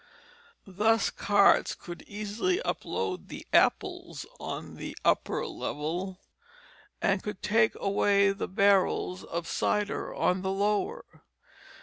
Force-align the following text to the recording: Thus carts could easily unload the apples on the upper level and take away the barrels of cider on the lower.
Thus 0.65 1.11
carts 1.11 1.75
could 1.75 2.01
easily 2.07 2.59
unload 2.65 3.27
the 3.29 3.45
apples 3.53 4.25
on 4.39 4.73
the 4.77 4.97
upper 5.05 5.45
level 5.45 6.19
and 7.03 7.21
take 7.43 7.75
away 7.75 8.31
the 8.31 8.47
barrels 8.47 9.23
of 9.23 9.47
cider 9.47 10.11
on 10.11 10.41
the 10.41 10.49
lower. 10.49 11.05